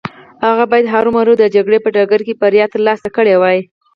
هغه 0.45 0.63
بايد 0.71 0.85
هرو 0.93 1.09
مرو 1.17 1.33
د 1.37 1.43
جګړې 1.55 1.79
په 1.81 1.89
ډګر 1.95 2.21
کې 2.27 2.39
بريا 2.41 2.65
ترلاسه 2.73 3.07
کړې 3.15 3.35
وای. 3.41 3.59